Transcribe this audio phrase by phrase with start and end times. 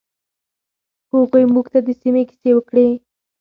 [1.11, 2.87] هغوی موږ ته د سیمې کیسې وکړې.